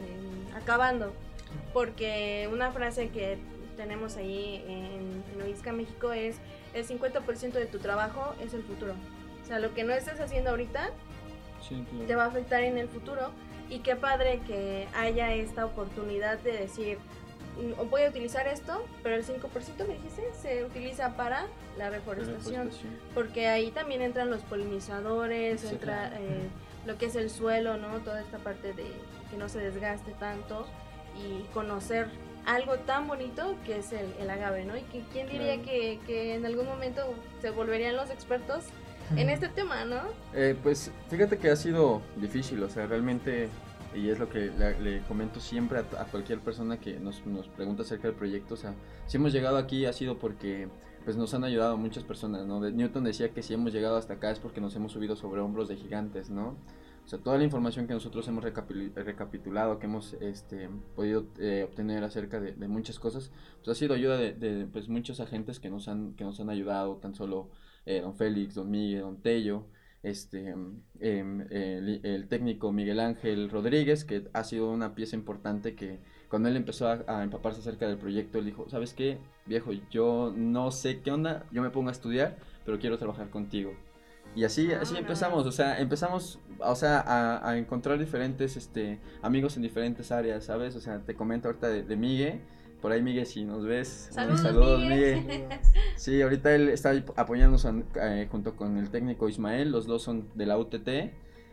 [0.00, 1.12] eh, acabando,
[1.72, 3.38] porque una frase que
[3.76, 6.36] tenemos ahí en, en Oisca, México es
[6.76, 8.94] el 50% de tu trabajo es el futuro.
[9.42, 10.90] O sea, lo que no estés haciendo ahorita
[12.06, 13.30] te va a afectar en el futuro.
[13.68, 16.98] Y qué padre que haya esta oportunidad de decir,
[17.58, 21.46] mm, voy a utilizar esto, pero el 5% me dijiste se utiliza para
[21.78, 22.70] la reforestación,
[23.14, 26.48] porque ahí también entran los polinizadores, entra eh,
[26.86, 27.98] lo que es el suelo, ¿no?
[28.00, 28.84] Toda esta parte de
[29.30, 30.66] que no se desgaste tanto
[31.24, 32.08] y conocer
[32.46, 34.76] algo tan bonito que es el, agave, ¿no?
[34.76, 37.02] Y que quién diría que, que, en algún momento
[37.40, 38.64] se volverían los expertos
[39.16, 40.00] en este tema, ¿no?
[40.34, 43.48] Eh, pues fíjate que ha sido difícil, o sea, realmente,
[43.94, 44.50] y es lo que
[44.80, 48.74] le, comento siempre a, cualquier persona que nos, nos, pregunta acerca del proyecto, o sea,
[49.06, 50.68] si hemos llegado aquí ha sido porque
[51.04, 52.58] pues nos han ayudado muchas personas, ¿no?
[52.58, 55.68] Newton decía que si hemos llegado hasta acá es porque nos hemos subido sobre hombros
[55.68, 56.56] de gigantes, ¿no?
[57.06, 62.02] O sea, toda la información que nosotros hemos recapitulado, que hemos este, podido eh, obtener
[62.02, 66.14] acerca de, muchas cosas, pues ha sido ayuda de, pues, muchos agentes que nos han,
[66.14, 67.48] que nos han ayudado, tan solo
[67.84, 69.68] eh, don Félix, don Miguel, don Tello,
[70.02, 70.48] este,
[70.98, 76.56] em, el, técnico Miguel Ángel Rodríguez, que ha sido una pieza importante que cuando él
[76.56, 79.70] empezó a, a, empaparse acerca del proyecto, él dijo, ¿sabes qué, viejo?
[79.92, 83.74] Yo no sé qué onda, yo me pongo a estudiar, pero quiero trabajar contigo.
[84.36, 89.62] Y así, así empezamos, o sea, empezamos, o sea, a, encontrar diferentes, este, amigos en
[89.62, 90.76] diferentes áreas, ¿sabes?
[90.76, 92.42] O sea, te comento ahorita de, de Migue,
[92.82, 95.48] por ahí Migue, si nos ves, saludos, saludos Migue.
[95.96, 100.44] Sí, ahorita él está apoyándonos eh, junto con el técnico Ismael, los dos son de
[100.44, 100.86] la UTT,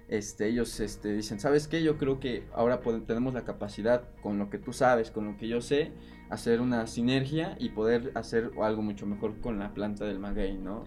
[0.10, 1.82] este, ellos este, dicen, ¿sabes qué?
[1.84, 5.48] Yo creo que ahora tenemos la capacidad, con lo que tú sabes, con lo que
[5.48, 5.94] yo sé,
[6.30, 10.84] hacer una sinergia y poder hacer algo mucho mejor con la planta del maguey, ¿no?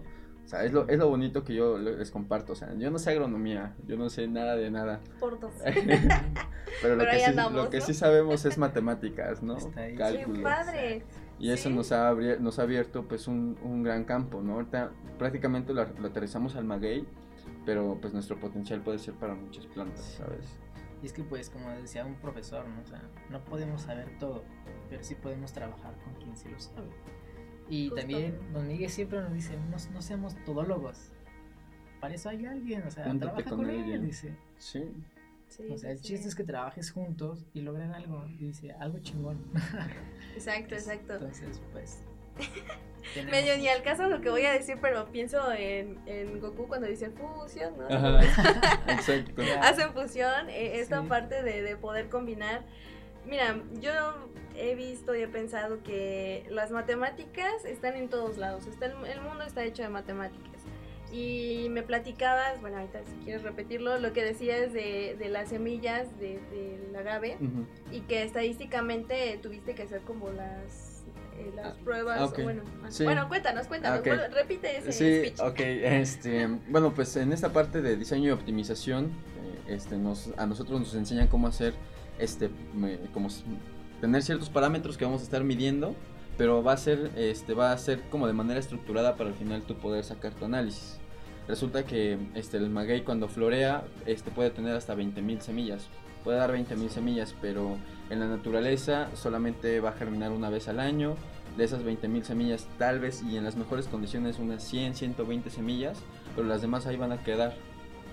[0.47, 2.53] O sea, es lo, es lo bonito que yo les comparto.
[2.53, 5.01] O sea, yo no sé agronomía, yo no sé nada de nada.
[5.19, 5.51] Por dos.
[6.81, 9.57] Pero, lo, que, sí, lo que sí sabemos es matemáticas, ¿no?
[9.97, 10.37] Cálculos.
[10.37, 11.03] ¡Qué padre!
[11.37, 14.53] Y eso nos, ha nos ha abierto pues un, un gran campo, ¿no?
[14.53, 17.05] Ahorita prácticamente lo, aterrizamos al maguey,
[17.65, 20.45] pero pues nuestro potencial puede ser para muchas plantas, ¿sabes?
[21.03, 22.81] Y es que pues como decía un profesor, ¿no?
[22.83, 24.45] O sea, no podemos saber todo,
[24.89, 26.87] pero sí podemos trabajar con quien sí lo sabe.
[27.69, 31.11] Y también Don Miguel siempre nos dice, no, no seamos todólogos.
[31.99, 34.35] Para eso hay alguien, o sea, trabaja con, él, dice.
[34.57, 34.83] Sí.
[35.71, 39.43] o sea, el chiste es que trabajes juntos y logren algo, y dice, algo chingón.
[40.35, 41.13] Exacto, exacto.
[41.13, 42.03] Entonces, pues...
[43.31, 46.87] Medio ni al caso lo que voy a decir, pero pienso en, en Goku cuando
[46.87, 47.87] dice fusión, ¿no?
[48.87, 49.41] exacto.
[49.61, 52.65] Hacen fusión, eh, esta parte de, de poder combinar
[53.27, 58.67] Mira, yo he visto y he pensado que las matemáticas están en todos lados.
[58.67, 60.61] Está el, el mundo está hecho de matemáticas.
[61.11, 66.19] Y me platicabas, bueno, ahorita si quieres repetirlo, lo que decías de, de las semillas
[66.19, 67.65] de, del agave Ujú.
[67.93, 71.05] y que estadísticamente tuviste que hacer como las,
[71.37, 72.19] eh, las Ah, pruebas.
[72.19, 72.39] ah, ok.
[72.39, 73.05] o bueno, ah, Sí.
[73.05, 73.99] bueno, cuéntanos, cuéntanos.
[74.01, 74.05] Ok.
[74.07, 75.39] vuelve- repite ese Sí, speech.
[75.39, 80.45] ok, este, bueno, pues en esta parte de diseño y optimización, eh, este, nos, a
[80.45, 81.73] nosotros nos enseñan cómo hacer,
[82.19, 82.49] este,
[83.13, 83.29] como
[84.01, 85.95] tener ciertos parámetros que vamos a estar midiendo,
[86.37, 89.63] pero va a ser, este, va a ser como de manera estructurada para al final
[89.63, 90.99] tú poder sacar tu análisis.
[91.47, 95.87] Resulta que, este, el maguey cuando florea, este, puede tener hasta 20.000 semillas,
[96.23, 97.77] puede dar 20.000 semillas, pero
[98.09, 101.15] en la naturaleza solamente va a germinar una vez al año,
[101.55, 105.97] de esas 20.000 semillas, tal vez y en las mejores condiciones unas 100, 120 semillas,
[106.35, 107.55] pero las demás ahí van a quedar,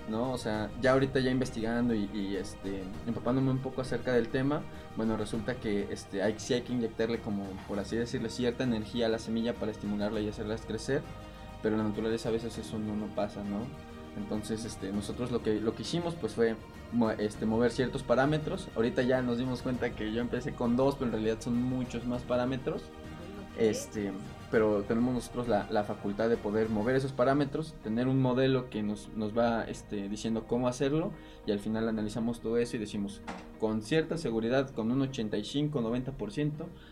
[0.09, 0.31] ¿no?
[0.31, 4.61] O sea, ya ahorita ya investigando y, este, empapándome un poco acerca del tema,
[4.95, 9.07] bueno, resulta que este, hay, sí hay que inyectarle como, por así decirle, cierta energía
[9.07, 11.01] a la semilla para estimularla y hacerlas crecer,
[11.61, 13.59] pero en la naturaleza a veces eso no, no pasa, ¿no?
[14.17, 16.55] Entonces, este, nosotros lo que, lo que hicimos pues fue
[17.19, 18.69] este, mover ciertos parámetros.
[18.75, 22.05] Ahorita ya nos dimos cuenta que yo empecé con dos, pero en realidad son muchos
[22.05, 22.83] más parámetros.
[23.57, 24.11] Este,
[24.51, 28.83] pero tenemos nosotros la, la facultad de poder mover esos parámetros, tener un modelo que
[28.83, 31.11] nos, nos va este, diciendo cómo hacerlo
[31.45, 33.21] y al final analizamos todo eso y decimos
[33.59, 36.51] con cierta seguridad, con un 85-90%,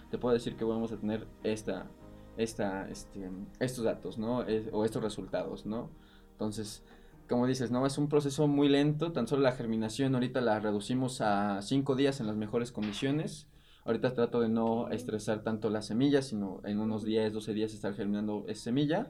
[0.10, 1.88] te puedo decir que vamos a tener esta,
[2.38, 4.46] esta, este, estos datos, ¿no?
[4.72, 5.90] O estos resultados, ¿no?
[6.32, 6.84] Entonces,
[7.30, 7.86] como dices, ¿no?
[7.86, 12.20] Es un proceso muy lento, tan solo la germinación ahorita la reducimos a 5 días
[12.20, 13.48] en las mejores condiciones.
[13.86, 17.94] Ahorita trato de no estresar tanto las semillas, sino en unos 10, 12 días estar
[17.94, 19.08] germinando esa semilla.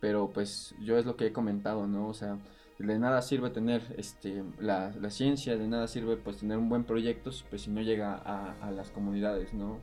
[0.00, 2.08] Pero pues yo es lo que he comentado, ¿no?
[2.08, 2.38] O sea,
[2.78, 6.84] de nada sirve tener este, la, la ciencia, de nada sirve pues tener un buen
[6.84, 9.80] proyecto pues, si no llega a, a las comunidades, ¿no?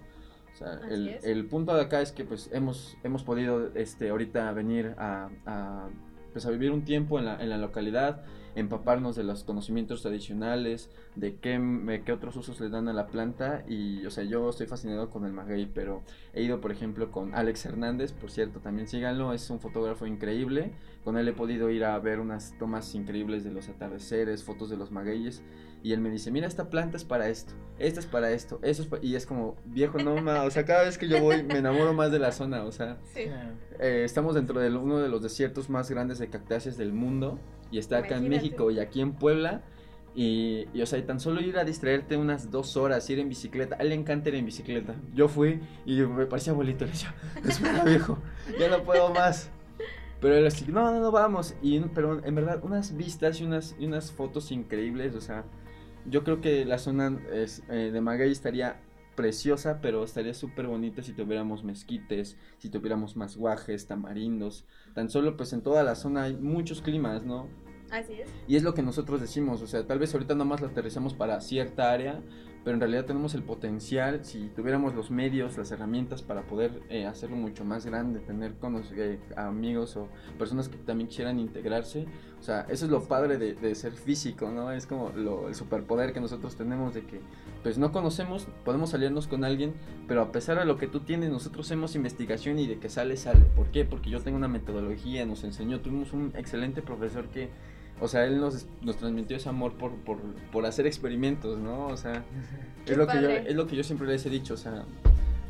[0.54, 4.52] O sea, el, el punto de acá es que pues hemos, hemos podido este, ahorita
[4.52, 5.90] venir a, a,
[6.32, 8.24] pues, a vivir un tiempo en la, en la localidad,
[8.56, 13.08] empaparnos de los conocimientos tradicionales, de qué, me- qué otros usos le dan a la
[13.08, 13.63] planta.
[13.68, 17.36] Y, o sea, yo estoy fascinado con el maguey, pero he ido, por ejemplo, con
[17.36, 21.84] Alex Hernández, por cierto, también síganlo, es un fotógrafo increíble, con él he podido ir
[21.86, 25.44] a ver unas tomas increíbles de los atardeceres, fotos de los magueyes,
[25.84, 28.82] y él me dice, mira, esta planta es para esto, esta es para esto, eso
[28.82, 31.43] es pa-", y es como, viejo, no, ma, o sea, cada vez que yo voy
[31.43, 33.22] me enamoro más de la zona, o sea, Sí.
[33.80, 37.38] eh, estamos dentro de uno de los desiertos más grandes de cactáceas del mundo
[37.69, 38.30] y está acá en.
[38.30, 39.62] México y aquí en Puebla.
[40.15, 43.30] Y, y, o sea, y tan solo ir a distraerte unas dos horas, ir en
[43.30, 43.78] bicicleta.
[43.78, 44.93] A él le encanta ir en bicicleta.
[45.15, 46.86] Yo fui y me parecía abuelito.
[46.86, 48.19] Le decía, espera, viejo,
[48.60, 49.50] ya no puedo más.
[50.22, 51.56] Pero él así, no, no, no, vamos.
[51.63, 55.15] Y, pero en verdad, unas vistas y unas, y unas fotos increíbles.
[55.15, 55.46] O sea,
[56.10, 58.80] yo creo que la zona es, eh, de Maguey estaría
[59.16, 64.66] preciosa, pero estaría súper bonita si tuviéramos mezquites, si tuviéramos más guajes, tamarindos.
[64.94, 67.48] Tan solo pues en toda la zona hay muchos climas, ¿no?
[67.92, 68.30] Así es.
[68.48, 71.39] Y es lo que nosotros decimos, o sea, tal vez ahorita nomás lo aterrizamos para
[71.42, 72.22] cierta área,
[72.63, 77.06] pero en realidad tenemos el potencial, si tuviéramos los medios, las herramientas para poder eh,
[77.06, 82.06] hacerlo mucho más grande, tener con los, eh, amigos o personas que también quisieran integrarse,
[82.39, 84.71] o sea, eso es lo padre de, de ser físico, ¿no?
[84.71, 87.21] Es como lo, el superpoder que nosotros tenemos de que,
[87.63, 89.73] pues no conocemos, podemos salirnos con alguien,
[90.08, 93.17] pero a pesar de lo que tú tienes, nosotros hacemos investigación y de que sale,
[93.17, 93.45] sale.
[93.56, 93.86] ¿Por qué?
[93.86, 97.49] Porque yo tengo una metodología, nos enseñó, tuvimos un excelente profesor que
[98.00, 100.18] o sea, él nos, nos transmitió ese amor por, por,
[100.52, 101.88] por hacer experimentos, ¿no?
[101.88, 102.24] O sea,
[102.86, 104.84] es lo, que yo, es lo que yo siempre les he dicho, o sea,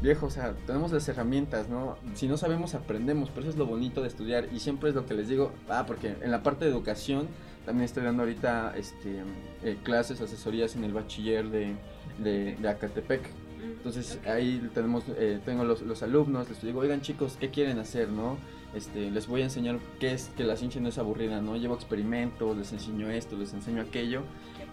[0.02, 1.98] viejo, o sea, tenemos las herramientas, ¿no?
[2.14, 5.06] Si no sabemos, aprendemos, pero eso es lo bonito de estudiar y siempre es lo
[5.06, 7.28] que les digo, ah, porque en la parte de educación
[7.66, 9.22] también estoy dando ahorita este,
[9.64, 11.74] eh, clases, asesorías en el bachiller de,
[12.20, 13.22] de, de Acatepec.
[13.64, 14.28] Entonces Ok.
[14.28, 18.38] ahí tenemos, eh, tengo los, los alumnos, les digo, oigan chicos, ¿qué quieren hacer, no?
[18.74, 21.56] Este, les voy a enseñar qué es que la ciencia no es aburrida, ¿no?
[21.58, 24.22] Llevo experimentos, les enseño esto, les enseño aquello.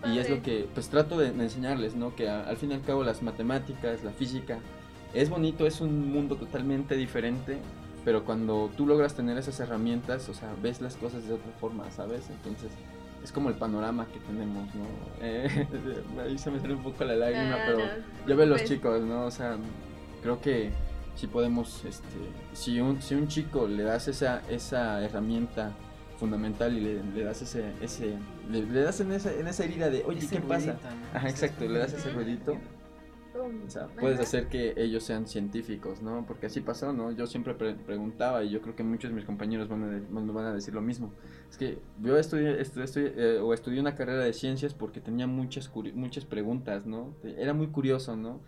[0.07, 2.15] Y es lo que pues trato de, de enseñarles, ¿no?
[2.17, 4.59] Que a- al fin y al cabo las matemáticas, la física,
[5.13, 7.59] es bonito, es un mundo totalmente diferente,
[8.05, 11.91] pero cuando tú logras tener esas herramientas, o sea, ves las cosas de otra forma,
[11.91, 12.31] ¿sabes?
[12.31, 12.71] Entonces
[13.23, 14.85] es como el panorama que tenemos, ¿no?
[15.21, 15.67] Eh,
[16.25, 18.71] ahí se me sale un poco la lágrima, Ah, pero no, ya ve los pues,
[18.71, 19.27] chicos, ¿no?
[19.27, 19.59] O sea,
[20.23, 20.71] creo que
[21.15, 22.07] si podemos, este,
[22.53, 25.73] si un, si un chico le das esa, esa herramienta
[26.19, 28.15] fundamental y le, le das ese, ese
[28.51, 30.75] le, le das en esa, en esa herida de, oye, Ese ¿qué pasa?
[30.75, 31.19] ¿no?
[31.19, 32.19] Ajá, exacto, le das ese Ujú.
[32.19, 32.57] ruidito.
[33.67, 36.27] O sea, puedes hacer que ellos sean científicos, ¿no?
[36.27, 37.13] Porque así pasó, ¿no?
[37.13, 40.53] Yo siempre preguntaba y yo creo que muchos de mis compañeros van a, van a
[40.53, 41.13] decir lo mismo.
[41.49, 45.71] Es que yo estudié, estudié, eh, o estudié una carrera de ciencias porque tenía muchas,
[45.95, 47.15] muchas preguntas, ¿no?
[47.23, 48.41] Era muy curioso, ¿no?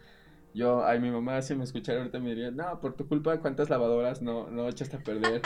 [0.54, 3.70] Yo, ay, mi mamá, si me escuchara ahorita me diría, no, por tu culpa, ¿cuántas
[3.70, 5.40] lavadoras no, no echaste a perder?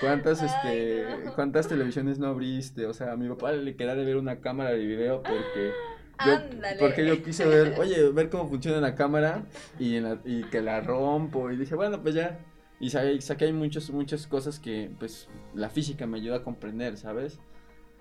[0.00, 2.86] ¿Cuántas, este, cuántas televisiones no abriste?
[2.86, 5.72] O sea, a mi papá le queda de ver una cámara de video porque...
[6.26, 6.38] Yo,
[6.78, 9.46] porque yo quise ver, oye, ver cómo funciona la cámara
[9.78, 9.96] y,
[10.26, 12.38] y que la rompo y dije, bueno, pues ya.
[12.78, 17.40] Y saqué, hay muchas, muchas cosas que, pues, la física me ayuda a comprender, ¿sabes?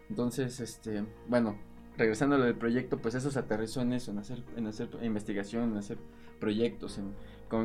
[0.10, 1.58] Entonces, este, bueno,
[2.00, 4.90] regresando a lo del proyecto, pues eso se aterrizó en eso, en hacer, en hacer
[5.04, 5.98] investigación, en hacer
[6.40, 7.00] proyectos,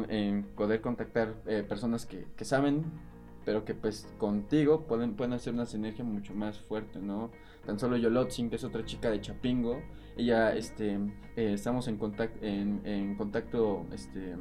[0.08, 2.84] en, poder contactar eh, personas que, que, saben,
[3.44, 7.30] pero que pues contigo pueden, pueden hacer una sinergia mucho más fuerte, ¿no?
[7.64, 9.80] Tan solo Yolotzin, que es otra chica de Chapingo,
[10.16, 10.94] ella, este,
[11.36, 14.34] eh, estamos en, contacto en, en contacto, este,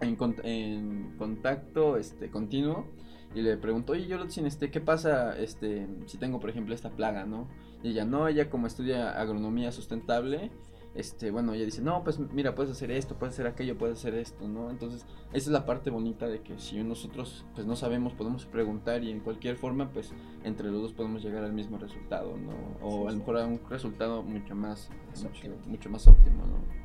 [0.00, 2.86] en, en, contacto, este, continuo,
[3.34, 7.24] y le pregunto, oye Yolotzin, este, ¿qué pasa, este, si tengo, por ejemplo, esta plaga,
[7.24, 7.46] no?
[7.82, 10.50] Y ella, no, ella como estudia agronomía sustentable,
[10.94, 14.14] este, bueno, ella dice, no, pues mira, puedes hacer esto, puedes hacer aquello, puedes hacer
[14.14, 14.68] esto, ¿no?
[14.70, 19.02] Entonces, esa es la parte bonita de que si nosotros, pues no sabemos, podemos preguntar
[19.02, 20.12] y en cualquier forma, pues
[20.44, 22.52] entre los dos podemos llegar al mismo resultado, ¿no?
[22.86, 24.90] O a lo mejor a un resultado mucho más,
[25.22, 26.82] mucho, mucho, más óptimo, ¿no?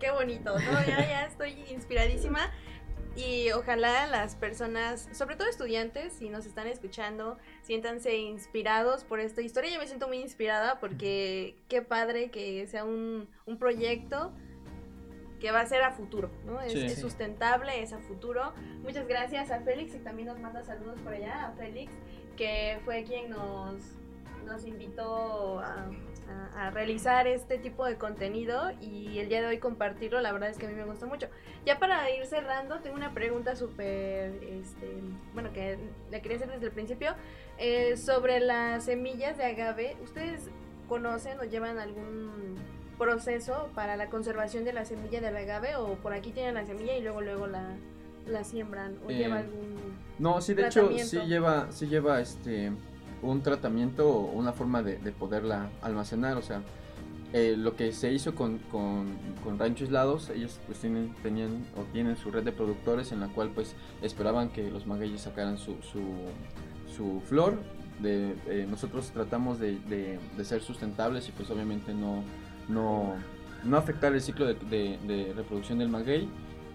[0.00, 0.86] Qué bonito, ¿no?
[0.86, 2.50] Ya, ya estoy inspiradísima.
[3.16, 9.42] Y ojalá las personas, sobre todo estudiantes, si nos están escuchando, siéntanse inspirados por esta
[9.42, 9.70] historia.
[9.72, 14.32] Yo me siento muy inspirada porque qué padre que sea un, un proyecto
[15.40, 16.60] que va a ser a futuro, ¿no?
[16.60, 18.52] Es, sustentable, es a futuro.
[18.82, 21.92] Muchas gracias a Félix y también nos manda saludos por allá a Félix,
[22.36, 23.76] que fue quien nos,
[24.46, 25.86] nos invitó a,
[26.56, 30.58] a, realizar este tipo de contenido y el día de hoy compartirlo, la verdad es
[30.58, 31.28] que a mí me gusta mucho.
[31.64, 35.00] Ya para ir cerrando, tengo una pregunta súper, este,
[35.34, 35.78] bueno, que
[36.10, 37.14] la quería hacer desde el principio,
[37.58, 39.96] eh, sobre las semillas de agave.
[40.02, 40.50] ¿Ustedes
[40.88, 42.56] conocen o llevan algún
[42.98, 46.96] proceso para la conservación de la semilla del agave o por aquí tienen la semilla
[46.96, 47.76] y luego luego la,
[48.26, 49.76] la siembran o lleva eh, algún
[50.18, 52.72] no sí de hecho sí lleva sí lleva este
[53.22, 56.36] un tratamiento o una forma de, poderla almacenar.
[56.36, 56.62] O sea,
[57.32, 59.06] eh, lo que se hizo con, con,
[59.44, 63.28] con, Rancho Aislados, ellos pues tienen, tenían o tienen su red de productores en la
[63.28, 67.58] cual pues esperaban que los magueyes sacaran su, su, flor.
[68.00, 72.22] De, eh, nosotros tratamos de, de, ser sustentables y pues obviamente no,
[72.68, 73.14] no,
[73.64, 76.28] no afectar el ciclo de, reproducción del maguey.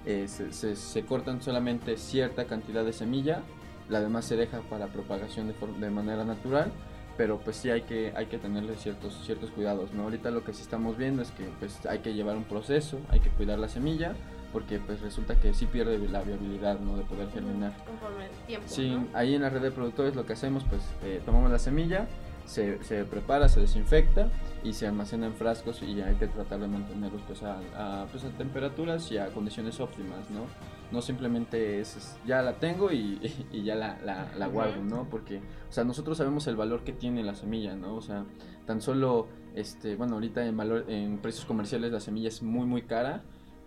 [0.05, 3.41] Eh, se cortan solamente cierta cantidad de semilla
[3.89, 6.71] la demás se deja para propagación de, de manera natural,
[7.17, 10.03] pero pues sí hay que, hay que tenerle ciertos, ciertos cuidados, ¿no?
[10.03, 13.19] Ahorita lo que sí estamos viendo es que pues hay que llevar un proceso, hay
[13.19, 14.13] que cuidar la semilla,
[14.51, 16.97] porque pues resulta que sí pierde la viabilidad, ¿no?
[16.97, 17.73] De poder germinar.
[17.85, 21.21] Conforme el tiempo, Sí, ahí en la red de productores lo que hacemos pues eh,
[21.25, 22.07] tomamos la semilla,
[22.45, 24.29] se, se, prepara, se desinfecta
[24.63, 28.29] y se almacena en frascos y hay que tratar de mantenerlos pues a, pues a
[28.37, 30.45] temperaturas y a condiciones óptimas, ¿no?
[30.93, 33.19] no simplemente es, ya la tengo y,
[33.51, 35.09] ya la, guardo, ¿no?
[35.09, 37.95] Porque, o sea, nosotros sabemos el valor que tiene la semilla, ¿no?
[37.95, 38.25] O sea,
[38.67, 42.83] tan solo, este, bueno, ahorita en, valor, en precios comerciales la semilla es muy, muy
[42.83, 43.23] cara,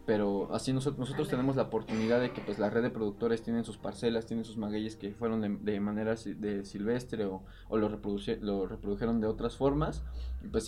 [0.06, 3.64] pero así nosotros, nosotros tenemos la oportunidad de que pues la red de productores tienen
[3.64, 7.88] sus parcelas, tienen sus magueyes que fueron de, de manera de silvestre o, o lo,
[8.40, 10.04] lo reprodujeron de otras formas,
[10.44, 10.66] y pues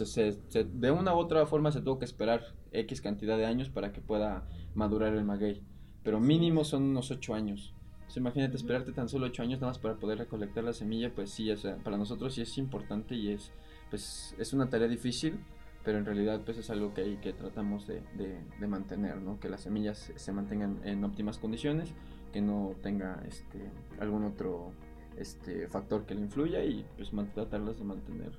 [0.53, 4.01] de una u otra forma se tuvo que esperar X cantidad de años para que
[4.01, 5.63] pueda madurar el maguey
[6.09, 7.75] pero mínimo son unos 8 años.
[8.17, 11.51] imagínate esperarte tan solo 8 años nada más para poder recolectar la semilla, pues sí,
[11.51, 13.53] o sea, para nosotros sí es importante y es,
[13.91, 15.39] pues, es una tarea difícil,
[15.85, 19.41] pero en realidad pues es algo que, hay, que tratamos de, de, mantener, ¿no?
[19.41, 21.93] Que las semillas se mantengan en óptimas condiciones,
[22.33, 24.73] que no tenga este, algún otro
[25.17, 28.33] este, factor que le influya y pues tratarlas de mantener.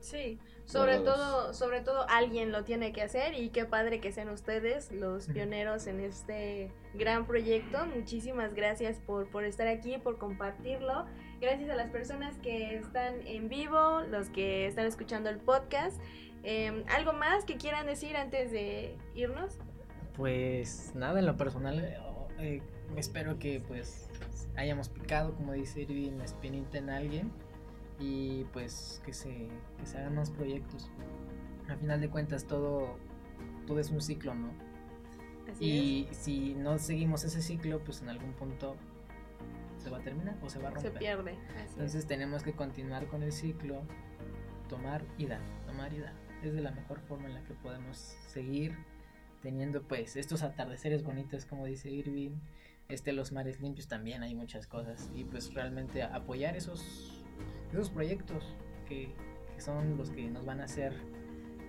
[0.00, 4.28] Sí, sobre todo, sobre todo alguien lo tiene que hacer y qué padre que sean
[4.28, 7.84] ustedes los pioneros en este gran proyecto.
[7.86, 11.06] Muchísimas gracias por, por estar aquí, por compartirlo.
[11.40, 16.00] Gracias a las personas que están en vivo, los que están escuchando el podcast.
[16.42, 19.58] Em, ¿Algo más que quieran decir antes de irnos?
[20.16, 21.78] Pues nada, en lo personal
[22.38, 22.62] eh,
[22.96, 24.08] espero que pues
[24.56, 27.32] hayamos picado, como dice Irving, la espinita en alguien
[27.98, 30.90] y pues que se, que se hagan más proyectos.
[31.68, 32.96] Al final de cuentas todo,
[33.66, 34.50] todo es un ciclo, ¿no?
[35.60, 38.74] y si no seguimos ese ciclo, pues en algún punto
[39.78, 40.92] se va a terminar o se va a romper.
[40.92, 41.38] Se pierde.
[41.70, 43.82] Entonces tenemos que continuar con el ciclo,
[44.68, 46.14] tomar y dar, tomar y dar.
[46.42, 47.96] Es de la mejor forma en la que podemos
[48.28, 48.76] seguir
[49.42, 52.32] teniendo pues estos atardeceres bonitos como dice Irving,
[52.88, 55.10] este los mares limpios también hay muchas cosas.
[55.14, 57.24] Y pues realmente apoyar esos
[57.72, 58.44] esos proyectos
[58.88, 59.12] que,
[59.54, 60.94] que son los que nos van a hacer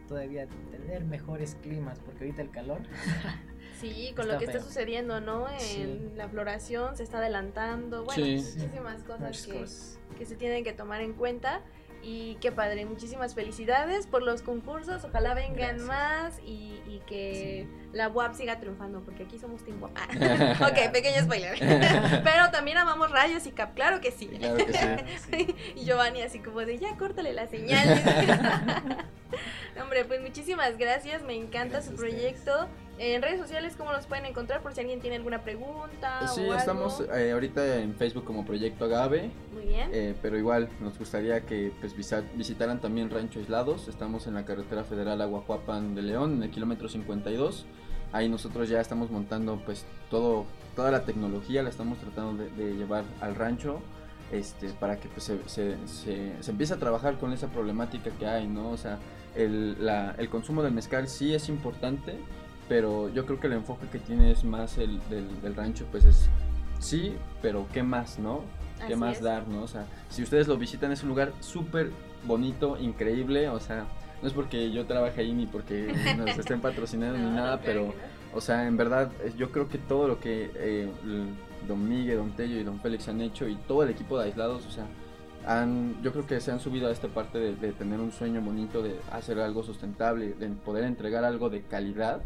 [0.08, 2.82] todavía tener mejores climas porque ahorita el calor
[3.80, 5.46] Sí, con lo que está sucediendo, ¿no?
[5.50, 11.02] En la floración se está adelantando, bueno, muchísimas cosas que, que, se tienen que tomar
[11.02, 11.62] en cuenta.
[12.10, 18.08] Y qué padre, muchísimas felicidades por los concursos, ojalá vengan más y, y que la
[18.08, 19.92] WAP siga triunfando, porque aquí somos Team WAP.
[20.62, 21.60] ok, pequeño spoiler.
[22.24, 24.28] Pero también amamos Rayos y Cap, claro que sí.
[24.28, 25.54] Claro que sí.
[25.76, 28.02] y Giovanni así como de, ya córtale la señal.
[29.82, 32.70] Hombre, pues muchísimas gracias, me encanta su proyecto.
[33.00, 34.62] En redes sociales, ¿cómo los pueden encontrar?
[34.62, 36.28] Por si alguien tiene alguna pregunta.
[36.28, 39.30] Sí, estamos eh, ahorita en Facebook como Proyecto Agave.
[39.54, 39.90] Muy bien.
[39.94, 41.96] Eh, pero igual nos gustaría que pues,
[42.36, 43.88] visitaran también Rancho Aislados.
[43.88, 47.66] Estamos en la carretera federal Aguajuapan de León, en el kilómetro 52.
[48.14, 50.46] Ahí nosotros ya estamos montando pues todo,
[50.76, 53.82] toda la tecnología, la estamos tratando de, llevar al rancho.
[54.32, 55.78] Este, para que pues, se, se,
[56.42, 58.72] se, empiece a trabajar con esa problemática que hay, ¿no?
[58.72, 59.00] O sea,
[59.36, 62.18] el, la, el consumo del mezcal sí es importante,
[62.68, 66.30] pero yo creo que el enfoque que tiene es más el del, rancho, pues es
[66.80, 68.42] sí, pero ¿qué más, no?
[68.88, 69.64] ¿Qué más dar, no?
[69.64, 71.92] O sea, si ustedes lo visitan es un lugar súper
[72.26, 73.86] bonito, increíble, o sea,
[74.22, 77.94] no es porque yo trabaje ahí ni porque nos estén patrocinando ni nada, pero,
[78.34, 80.90] o sea, en verdad, yo creo que todo lo que eh,
[81.68, 84.66] Don Miguel, Don Tello y Don Félix han hecho y todo el equipo de aislados,
[84.66, 84.86] o sea,
[85.48, 88.42] han, yo creo que se han subido a esta parte de, de tener un sueño
[88.42, 92.22] bonito, de hacer algo sustentable, de poder entregar algo de calidad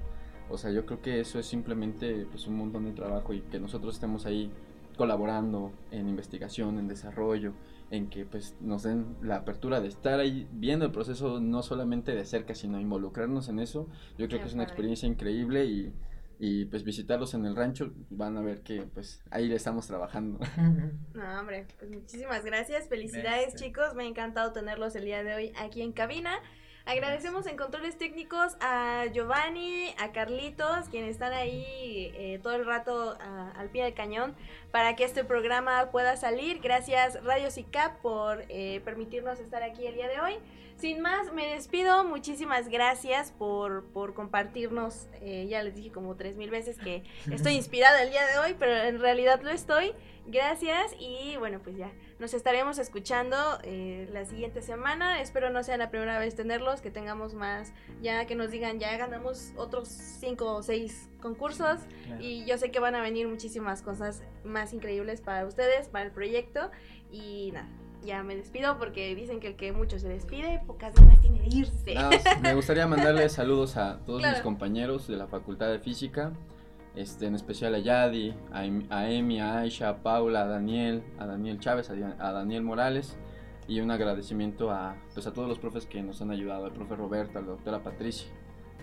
[0.51, 3.59] o sea, yo creo que eso es simplemente pues, un montón de trabajo y que
[3.59, 4.51] nosotros estemos ahí
[4.97, 7.53] colaborando en investigación, en desarrollo,
[7.89, 12.13] en que pues nos den la apertura de estar ahí viendo el proceso no solamente
[12.13, 13.87] de cerca, sino involucrarnos en eso.
[14.17, 15.93] Yo creo que es una experiencia increíble y,
[16.39, 20.39] y pues visitarlos en el rancho van a ver que pues ahí le estamos trabajando.
[21.13, 25.53] No, hombre, pues muchísimas gracias, felicidades chicos, me ha encantado tenerlos el día de hoy
[25.59, 26.31] aquí en cabina.
[26.85, 33.17] Agradecemos en controles técnicos a Giovanni, a Carlitos, quienes están ahí eh, todo el rato
[33.55, 34.35] al pie del cañón
[34.71, 36.59] para que este programa pueda salir.
[36.59, 40.33] Gracias Radio CICAP por eh, permitirnos estar aquí el día de hoy.
[40.77, 42.03] Sin más, me despido.
[42.03, 45.07] Muchísimas gracias por, por compartirnos.
[45.21, 48.55] Eh, ya les dije como tres mil veces que estoy inspirada el día de hoy,
[48.57, 49.93] pero en realidad lo estoy.
[50.25, 51.91] Gracias y bueno, pues ya
[52.21, 55.21] nos estaremos escuchando eh, la siguiente semana.
[55.21, 58.95] Espero no sea la primera vez tenerlos, que tengamos más, ya que nos digan, ya
[58.95, 61.79] ganamos otros cinco o seis concursos
[62.19, 66.11] y yo sé que van a venir muchísimas cosas más increíbles para ustedes, para el
[66.11, 66.69] proyecto
[67.11, 67.67] y nada.
[68.03, 71.47] Ya me despido porque dicen que el que mucho se despide, pocas ganas tiene de
[71.47, 71.95] irse.
[72.41, 76.33] me gustaría mandarles saludos a todos mis compañeros de la Facultad de Física,
[76.95, 78.61] este, en especial a Yadi, a,
[78.95, 83.17] a Emi, a Aisha, a Paula, a Daniel, a Daniel Chávez, a, Daniel Morales
[83.67, 86.95] y un agradecimiento a, pues, a todos los profes que nos han ayudado, al profe
[86.95, 88.29] Roberto, a la doctora Patricia,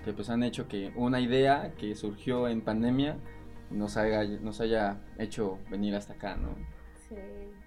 [0.05, 3.19] que pues han hecho que una idea que surgió en pandemia
[3.71, 6.55] nos haya, nos haya hecho venir hasta acá, ¿no?
[7.09, 7.17] Sí.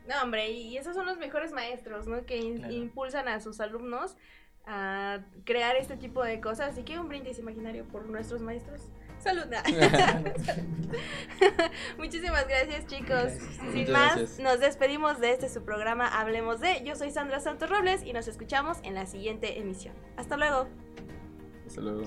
[0.08, 2.26] No, hombre, y esos son los mejores maestros, ¿no?
[2.26, 4.18] Que impulsan a sus alumnos
[4.66, 6.72] a crear este tipo de cosas.
[6.72, 8.90] Así que un brindis imaginario por nuestros maestros.
[9.22, 9.46] Salud.
[11.98, 13.34] Muchísimas gracias, chicos.
[13.72, 16.84] Sin más, nos despedimos de este su programa Hablemos de.
[16.84, 19.94] Yo soy Sandra Santos Robles y nos escuchamos en la siguiente emisión.
[20.18, 20.68] Hasta luego.
[21.68, 22.02] Hasta luego.